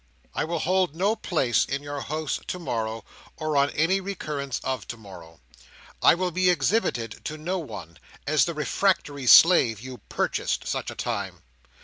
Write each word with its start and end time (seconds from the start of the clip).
"I 0.33 0.45
will 0.45 0.57
hold 0.57 0.95
no 0.95 1.15
place 1.15 1.63
in 1.63 1.83
your 1.83 2.01
house 2.01 2.39
to 2.47 2.57
morrow, 2.57 3.05
or 3.37 3.55
on 3.55 3.69
any 3.69 4.01
recurrence 4.01 4.59
of 4.63 4.87
to 4.87 4.97
morrow. 4.97 5.41
I 6.01 6.15
will 6.15 6.31
be 6.31 6.49
exhibited 6.49 7.21
to 7.25 7.37
no 7.37 7.59
one, 7.59 7.99
as 8.25 8.45
the 8.45 8.55
refractory 8.55 9.27
slave 9.27 9.79
you 9.79 9.99
purchased, 10.09 10.65
such 10.65 10.89
a 10.89 10.95
time. 10.95 11.43